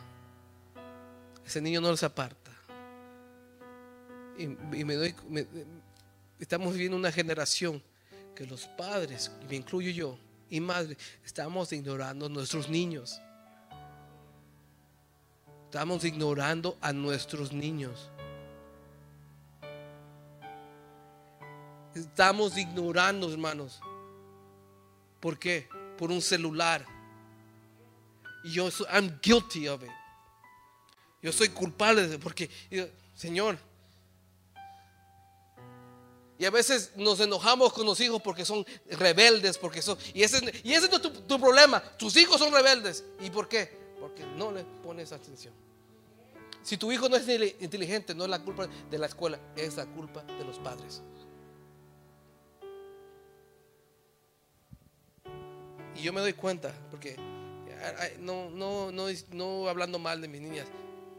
[1.46, 2.50] Ese niño no se aparta.
[4.38, 4.48] Y,
[4.84, 5.14] me doy,
[6.38, 7.82] estamos viviendo una generación
[8.34, 10.18] que los padres, y me incluyo yo,
[10.50, 13.20] y madre, estamos ignorando a nuestros niños.
[15.66, 18.08] Estamos ignorando a nuestros niños.
[21.94, 23.80] Estamos ignorando, hermanos.
[25.18, 25.68] ¿Por qué?
[25.98, 26.86] Por un celular.
[28.44, 29.90] Y yo, I'm guilty of it.
[31.20, 32.48] Yo soy culpable de porque,
[33.16, 33.58] Señor.
[36.38, 39.98] Y a veces nos enojamos con los hijos porque son rebeldes, porque son.
[40.14, 41.82] Y ese, y ese es tu, tu problema.
[41.98, 43.04] Tus hijos son rebeldes.
[43.20, 43.85] ¿Y por qué?
[44.00, 45.54] Porque no le pones atención.
[46.62, 47.28] Si tu hijo no es
[47.60, 51.02] inteligente, no es la culpa de la escuela, es la culpa de los padres.
[55.94, 57.16] Y yo me doy cuenta, porque
[58.18, 60.66] no, no, no, no hablando mal de mis niñas,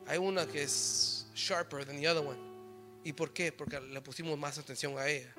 [0.05, 2.39] hay una que es sharper than the other one.
[3.03, 3.51] ¿Y por qué?
[3.51, 5.33] Porque le pusimos más atención a ella.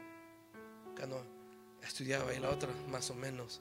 [0.97, 1.23] Cuando
[1.83, 3.61] estudiaba y la otra más o menos.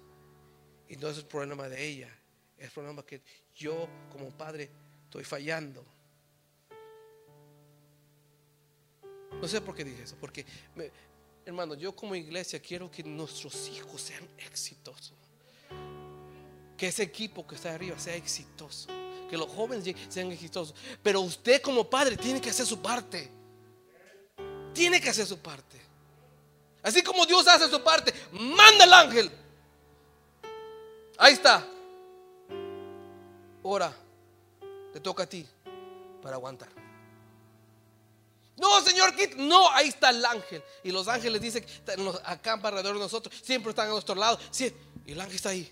[0.87, 2.09] Y no es el problema de ella,
[2.57, 3.21] el problema que
[3.55, 4.69] yo como padre
[5.05, 5.85] estoy fallando.
[9.39, 10.45] No sé por qué dije eso, porque,
[11.45, 15.13] hermano, yo como iglesia quiero que nuestros hijos sean exitosos.
[16.75, 18.89] Que ese equipo que está arriba sea exitoso.
[19.29, 20.75] Que los jóvenes sean exitosos.
[21.03, 23.29] Pero usted como padre tiene que hacer su parte.
[24.73, 25.77] Tiene que hacer su parte.
[26.83, 29.31] Así como Dios hace su parte, manda el ángel.
[31.17, 31.67] Ahí está.
[33.67, 33.93] Ahora,
[34.93, 35.45] te toca a ti
[36.21, 36.69] para aguantar.
[38.55, 40.63] No, Señor, no, ahí está el ángel.
[40.85, 41.65] Y los ángeles dicen
[41.97, 44.39] nos acampan alrededor de nosotros, siempre están a nuestro lado.
[44.51, 44.73] Sí,
[45.05, 45.69] y el ángel está ahí.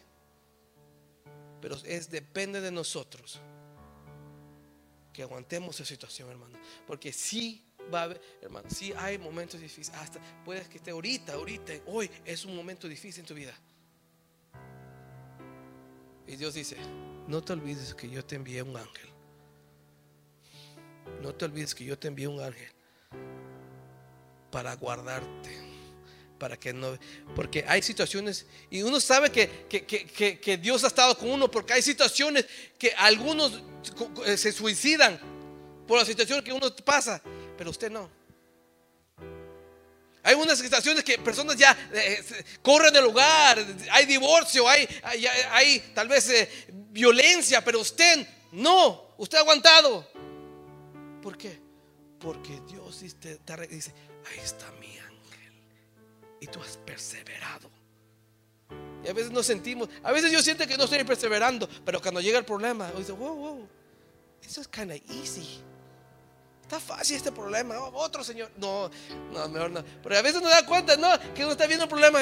[1.61, 3.39] Pero es depende de nosotros
[5.13, 6.59] que aguantemos esa situación, hermano.
[6.85, 9.97] Porque sí va a haber, hermano, sí hay momentos difíciles.
[10.01, 13.57] Hasta puedes que esté ahorita, ahorita, hoy es un momento difícil en tu vida.
[16.27, 16.75] Y Dios dice,
[17.27, 19.09] no te olvides que yo te envié un ángel.
[21.21, 22.71] No te olvides que yo te envié un ángel
[24.51, 25.57] para guardarte,
[26.39, 26.97] para que no,
[27.35, 31.49] porque hay situaciones y uno sabe que, que- que- que- Dios ha estado con uno,
[31.51, 32.45] porque hay situaciones
[32.77, 33.61] que algunos
[34.25, 35.19] eh, se suicidan
[35.87, 37.21] por la situación que uno pasa,
[37.57, 38.09] pero usted no.
[40.25, 45.25] Hay unas situaciones que personas ya eh, se- corren del lugar, hay divorcio, hay, hay,
[45.51, 46.49] hay- tal vez eh,
[46.89, 50.05] violencia, pero usted no, usted ha aguantado.
[51.21, 51.59] ¿Por qué?
[52.19, 55.53] Porque Dios dice, ahí está mi ángel.
[56.41, 57.69] Y tú has perseverado.
[59.03, 62.19] Y a veces nos sentimos, a veces yo siento que no estoy perseverando, pero cuando
[62.19, 63.69] llega el problema, dice, wow, wow,
[64.43, 65.59] eso es kind of easy.
[66.65, 67.77] Está fácil este problema.
[67.79, 68.49] Oh, otro señor.
[68.57, 68.89] No,
[69.31, 69.83] no, mejor no.
[70.01, 72.19] Pero a veces no da cuenta, no, que uno está viendo el problema.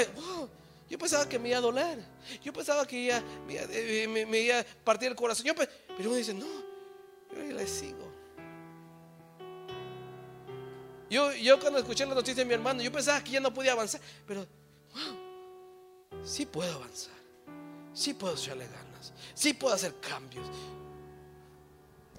[0.89, 1.99] Yo pensaba que me iba a doler.
[2.43, 5.45] Yo pensaba que iba, me, iba- eh, a partir el corazón.
[5.45, 6.45] Yo pe- pero uno dice, no,
[7.31, 8.11] yo le sigo.
[11.09, 13.71] Yo, yo cuando escuché la noticia de mi hermano, yo pensaba que ya no podía
[13.73, 14.01] avanzar.
[14.27, 14.45] Pero,
[14.93, 17.13] wow, sí puedo avanzar.
[17.93, 19.13] Sí puedo echarle ganas.
[19.35, 20.45] Sí puedo hacer cambios.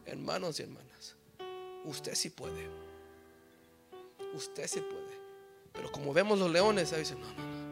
[0.07, 0.85] Hermanos y hermanas.
[1.85, 2.69] Usted sí puede.
[4.35, 5.15] Usted sí puede.
[5.73, 7.65] Pero como vemos los leones, ahí dicen, no, no, no.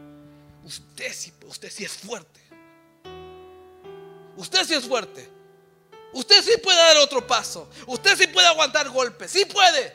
[0.65, 2.39] Usted sí, usted sí es fuerte.
[4.37, 5.29] Usted sí es fuerte.
[6.13, 7.69] Usted sí puede dar otro paso.
[7.87, 9.31] Usted sí puede aguantar golpes.
[9.31, 9.93] Sí puede.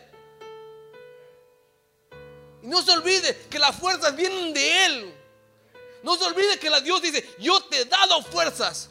[2.63, 5.15] Y no se olvide que las fuerzas vienen de Él.
[6.03, 8.91] No se olvide que la Dios dice, yo te he dado fuerzas.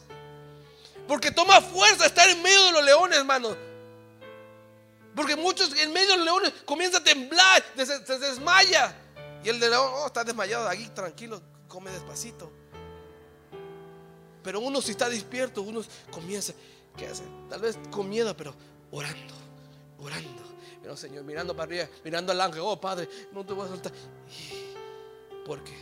[1.07, 3.66] Porque toma fuerza estar en medio de los leones, hermano.
[5.17, 8.95] Porque muchos en medio de los leones comienza a temblar, se, desmaya.
[9.43, 12.51] Y el de león, oh, está desmayado, ahí tranquilo, come despacito.
[14.43, 16.53] Pero uno si está despierto, uno comienza,
[16.95, 17.23] ¿qué hace?
[17.49, 18.53] Tal vez con miedo, pero
[18.91, 19.33] orando,
[19.97, 20.43] orando.
[20.83, 23.91] Pero Señor, mirando para arriba, mirando al ángel, oh Padre, no te voy a soltar.
[25.47, 25.75] Porque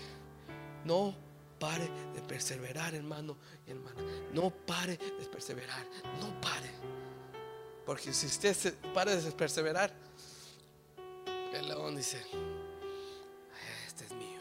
[0.85, 1.13] no
[1.59, 3.35] pare de perseverar, hermano
[3.67, 4.01] y hermana.
[4.31, 5.85] No pare de perseverar,
[6.21, 6.71] no pare.
[7.85, 9.93] Porque si usted se para de perseverar,
[11.53, 12.19] el león dice,
[13.87, 14.39] este es mío.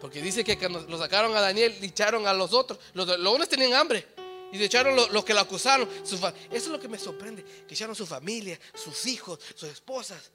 [0.00, 2.78] Porque dice que cuando lo sacaron a Daniel, echaron a los otros.
[2.94, 4.06] Los leones tenían hambre.
[4.52, 5.88] Y le echaron los, que lo acusaron.
[6.04, 7.42] Eso es lo que me sorprende.
[7.66, 10.30] Que echaron su familia, sus hijos, sus esposas.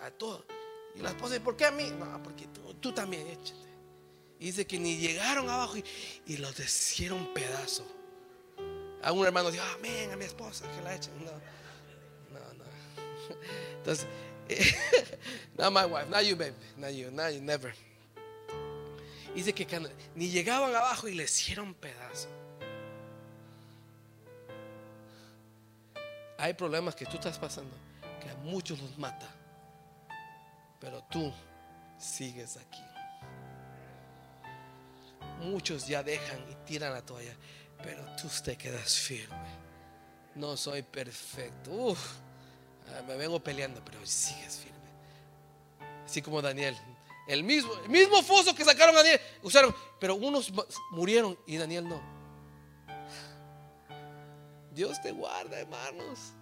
[0.00, 0.44] A todos.
[0.94, 1.90] Y la esposa dice, ¿por qué a mí?
[1.90, 2.46] No, porque
[2.80, 3.68] tú, también échate.
[4.38, 5.84] Y dice que ni llegaron abajo y,
[6.26, 7.84] y los hicieron pedazo.
[9.02, 11.12] A un hermano dijo, amén, a mi esposa que la echen.
[11.24, 12.64] No, no, no.
[13.78, 14.06] Entonces,
[15.56, 17.72] not my wife, not you, baby, not you, not you, never.
[19.34, 19.66] Dice que
[20.16, 22.28] ni llegaban abajo y le hicieron pedazo.
[26.38, 27.74] Hay problemas que tú estás pasando
[28.20, 29.28] que a muchos los mata,
[30.80, 31.32] pero tú
[31.98, 32.82] sigues aquí.
[35.40, 37.34] Muchos ya dejan y tiran la toalla,
[37.82, 39.36] pero tú te quedas firme.
[40.34, 41.70] No soy perfecto.
[41.70, 41.98] Uf,
[42.88, 44.78] ah, me vengo peleando, pero sigues firme.
[46.04, 46.76] Así como Daniel.
[47.26, 50.50] El mismo, el mismo foso que sacaron a Daniel, usaron, pero unos
[50.92, 52.00] murieron y Daniel no.
[54.72, 56.32] Dios te guarda, hermanos.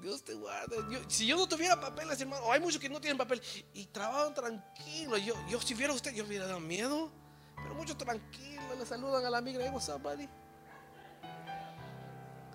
[0.00, 0.76] Dios te guarda.
[1.06, 3.40] Si yo no tuviera papeles, hermano, hay muchos que no tienen papel
[3.72, 5.16] y trabajan tranquilo.
[5.18, 7.12] Yo, yo si viera usted, yo hubiera dado miedo.
[7.72, 9.42] Pero muchos tranquilos le saludan a la.
[9.42, 10.28] Hey, what's up, buddy?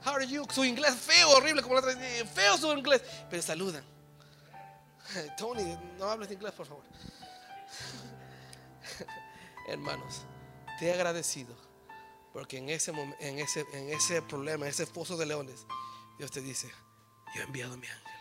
[0.05, 0.45] How are you?
[0.51, 3.01] Su inglés feo, horrible, como la otra Feo su inglés.
[3.27, 3.83] Pero saludan.
[5.35, 6.83] Tony, no hables inglés, por favor.
[9.67, 10.21] Hermanos,
[10.77, 11.55] te he agradecido.
[12.31, 15.65] Porque en ese, en, ese, en ese problema, en ese foso de leones,
[16.19, 16.69] Dios te dice,
[17.33, 18.13] Yo he enviado mi ángel.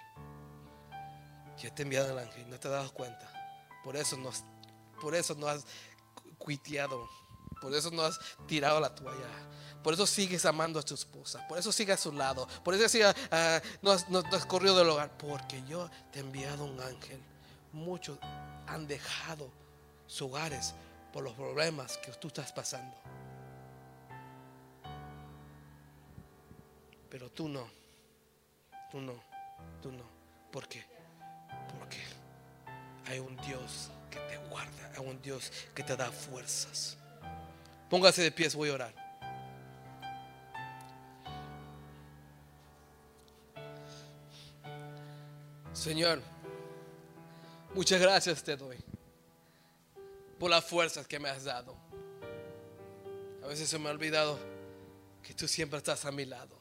[1.59, 3.31] Yo te he enviado el ángel no te has dado cuenta.
[3.85, 4.31] Por eso no,
[4.99, 5.67] por eso no has
[6.39, 7.09] cuiteado.
[7.61, 9.29] Por eso no has tirado la toalla.
[9.83, 11.47] Por eso sigues amando a tu esposa.
[11.47, 12.47] Por eso sigues a su lado.
[12.65, 15.17] Por eso sigue, ah, no, has, no has corrido del hogar.
[15.17, 17.23] Porque yo te he enviado un ángel.
[17.73, 18.19] Muchos
[18.67, 19.51] han dejado
[20.07, 20.75] sus hogares
[21.13, 22.97] por los problemas que tú estás pasando.
[27.09, 27.67] Pero tú no.
[28.91, 29.15] Tú no.
[29.81, 30.05] Tú no.
[30.51, 30.85] ¿Por qué?
[31.79, 32.03] Porque
[33.07, 34.93] hay un Dios te guarda.
[34.97, 36.97] Hay un Dios que te da fuerzas.
[37.91, 39.07] Póngase de pies, voy a orar.
[45.73, 46.21] Señor,
[47.75, 48.77] muchas gracias te doy
[50.39, 51.77] por las fuerzas que me has dado.
[53.45, 54.39] A veces se me ha olvidado
[55.23, 56.59] que tú siempre estás a mi lado.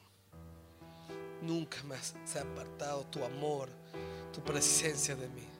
[1.41, 3.69] Nunca me has apartado tu amor,
[4.33, 5.54] tu presencia de mí.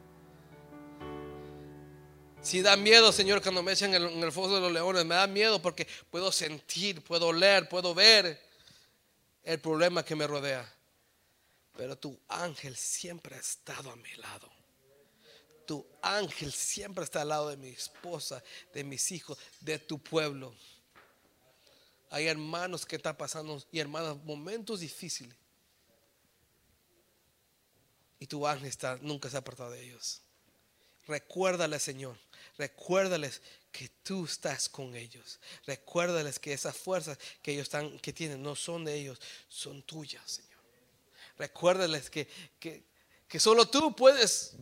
[2.45, 5.15] Si da miedo, Señor, cuando me echan en el, en foso de los leones, me
[5.15, 8.39] da miedo porque puedo sentir, puedo leer, puedo ver
[9.41, 10.71] el problema que me rodea.
[11.75, 14.47] Pero tu ángel siempre ha estado a mi lado.
[15.65, 18.43] Tu ángel siempre está al lado de mi esposa,
[18.75, 20.53] de mis hijos, de tu pueblo.
[22.11, 25.35] Hay hermanos que están pasando y hermanas momentos difíciles.
[28.19, 30.21] Y tu ángel está, nunca se ha apartado de ellos.
[31.07, 32.17] Recuérdale, Señor,
[32.58, 33.41] recuérdales
[33.72, 35.39] que tú estás con ellos.
[35.66, 40.24] Recuérdales que esas fuerzas que ellos están, que tienen, no son de ellos, son tuyas,
[40.30, 40.51] Señor.
[41.38, 42.28] Recuérdales que,
[42.60, 42.86] que,
[43.28, 44.56] que solo tú puedes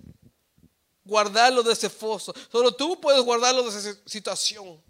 [1.05, 2.33] guardarlo de ese foso.
[2.51, 4.81] Solo tú puedes guardarlo de esa situación.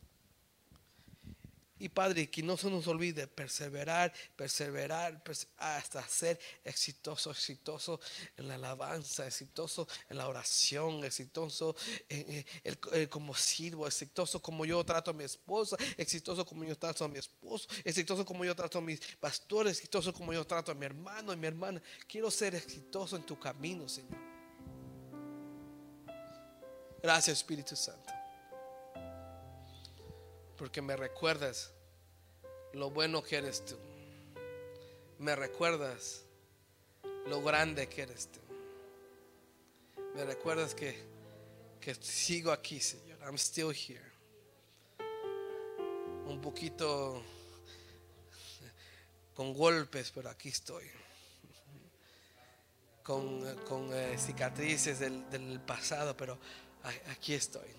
[1.84, 5.22] Y Padre, que no se nos olvide perseverar, perseverar,
[5.58, 8.00] hasta ser exitoso, exitoso
[8.38, 11.76] en la alabanza, exitoso en la oración, exitoso
[12.08, 17.04] en, el, como sirvo, exitoso como yo trato a mi esposa, exitoso como yo trato
[17.04, 20.76] a mi esposo, exitoso como yo trato a mis pastores, exitoso como yo trato a
[20.76, 21.82] mi hermano y mi hermana.
[22.08, 24.18] Quiero ser exitoso en tu camino, Señor.
[27.02, 28.23] Gracias, Espíritu Santo.
[30.58, 31.72] Porque me recuerdas
[32.74, 33.78] lo bueno que eres tú.
[35.20, 36.24] Me recuerdas
[37.28, 38.40] lo grande que eres tú.
[40.16, 40.96] Me recuerdas que,
[41.80, 43.20] que sigo aquí, Señor.
[43.22, 44.12] I'm still here.
[46.26, 47.24] Un poquito
[49.34, 50.90] con golpes, pero aquí estoy.
[53.02, 56.38] Con, con eh, cicatrices del, del pasado, pero
[57.10, 57.70] aquí estoy.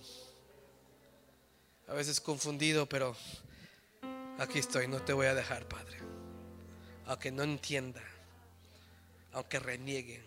[1.88, 3.16] A veces confundido, pero
[4.38, 5.98] Aquí estoy, no te voy a dejar, Padre.
[7.06, 8.02] Aunque no entienda,
[9.32, 10.24] aunque renieguen,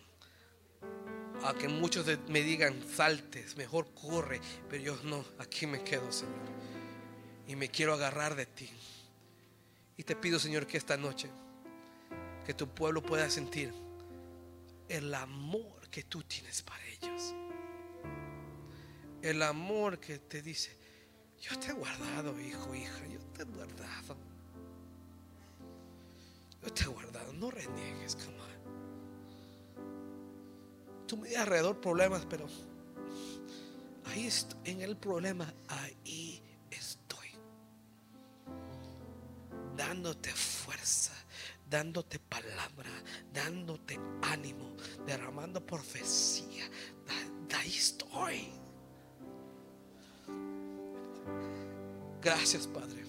[1.42, 4.40] aunque muchos me digan saltes, mejor corre,
[4.70, 6.34] pero yo no, aquí me quedo, Señor.
[7.46, 8.70] Y me quiero agarrar de ti.
[9.96, 11.28] Y te pido, Señor, que esta noche,
[12.46, 13.74] que tu pueblo pueda sentir
[14.88, 17.34] el amor que tú tienes para ellos.
[19.20, 20.77] El amor que te dice,
[21.40, 24.16] yo te he guardado, hijo, hija, yo te he guardado.
[26.62, 28.38] Yo te he guardado, no reniegues, come
[31.06, 32.46] Tú me das alrededor problemas, pero
[34.04, 37.28] ahí estoy, en el problema, ahí estoy.
[39.74, 41.14] Dándote fuerza,
[41.70, 42.90] dándote palabra,
[43.32, 44.76] dándote ánimo,
[45.06, 46.68] derramando profecía.
[47.56, 48.52] Ahí estoy.
[52.22, 53.04] Gracias, Padre.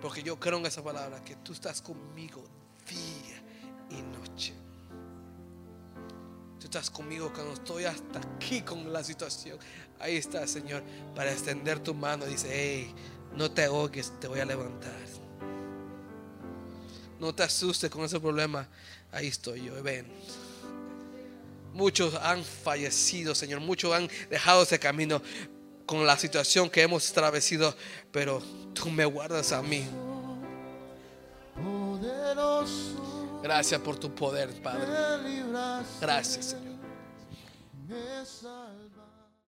[0.00, 2.44] Porque yo creo en esa palabra, que tú estás conmigo
[2.88, 3.42] día
[3.90, 4.54] y noche.
[6.58, 9.58] Tú estás conmigo cuando estoy hasta aquí con la situación.
[9.98, 10.82] Ahí está, Señor,
[11.14, 12.26] para extender tu mano.
[12.26, 12.94] Dice, hey,
[13.36, 14.92] no te ahogues, te voy a levantar.
[17.18, 18.68] No te asustes con ese problema.
[19.10, 20.06] Ahí estoy yo, ven.
[21.72, 23.60] Muchos han fallecido, Señor.
[23.60, 25.20] Muchos han dejado ese camino
[25.88, 27.74] con la situación que hemos atravesado,
[28.12, 28.42] pero
[28.74, 29.88] tú me guardas a mí.
[33.42, 34.86] Gracias por tu poder, Padre.
[35.98, 36.76] Gracias, Señor.